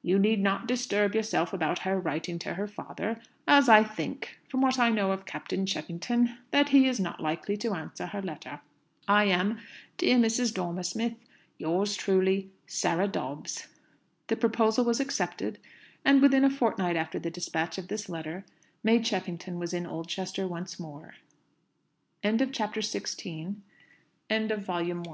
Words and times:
You 0.00 0.18
need 0.18 0.40
not 0.40 0.66
disturb 0.66 1.14
yourself 1.14 1.52
about 1.52 1.80
her 1.80 2.00
writing 2.00 2.38
to 2.38 2.54
her 2.54 2.66
father, 2.66 3.20
as 3.46 3.68
I 3.68 3.84
think, 3.84 4.38
from 4.48 4.62
what 4.62 4.78
I 4.78 4.88
know 4.88 5.12
of 5.12 5.26
Captain 5.26 5.66
Cheffington, 5.66 6.38
that 6.52 6.70
he 6.70 6.88
is 6.88 6.98
not 6.98 7.20
likely 7.20 7.58
to 7.58 7.74
answer 7.74 8.06
her 8.06 8.22
letter. 8.22 8.62
"I 9.06 9.24
am, 9.24 9.60
dear 9.98 10.16
Mrs. 10.16 10.54
Dormer 10.54 10.84
Smith, 10.84 11.16
"Yours 11.58 11.96
truly, 11.96 12.48
"SARAH 12.66 13.08
DOBBS." 13.08 13.66
The 14.28 14.36
proposal 14.36 14.86
was 14.86 15.00
accepted, 15.00 15.58
and 16.02 16.22
within 16.22 16.46
a 16.46 16.48
fortnight 16.50 16.96
after 16.96 17.18
the 17.18 17.30
despatch 17.30 17.76
of 17.76 17.88
this 17.88 18.08
letter, 18.08 18.46
May 18.82 19.00
Cheffington 19.02 19.58
was 19.58 19.74
in 19.74 19.84
Oldchester 19.84 20.48
once 20.48 20.80
more. 20.80 21.16
END 22.22 22.40
OF 22.40 22.56
VOL. 22.56 22.58
I. 22.58 22.64
End 22.70 22.70
of 22.70 22.78
the 22.78 22.86
Project 22.86 23.22
Gutenberg 23.22 23.60
EBook 23.60 23.60
of 23.60 24.28
That 24.30 24.38
Unfortunate 24.40 24.66
Marriage, 24.66 24.86
Vol. 24.96 25.02